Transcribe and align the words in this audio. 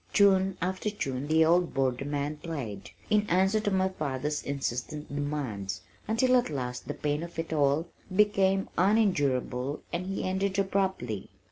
Tune 0.13 0.57
after 0.63 0.89
tune 0.89 1.27
the 1.27 1.45
old 1.45 1.75
Borderman 1.75 2.37
played, 2.41 2.89
in 3.11 3.29
answer 3.29 3.59
to 3.59 3.69
my 3.69 3.87
father's 3.87 4.41
insistent 4.41 5.13
demands, 5.13 5.81
until 6.07 6.35
at 6.37 6.49
last 6.49 6.87
the 6.87 6.95
pain 6.95 7.21
of 7.21 7.37
it 7.37 7.53
all 7.53 7.87
became 8.15 8.67
unendurable 8.79 9.83
and 9.93 10.07
he 10.07 10.23
ended 10.23 10.57
abruptly. 10.57 11.29